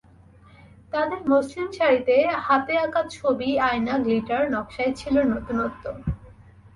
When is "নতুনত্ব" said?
5.31-5.83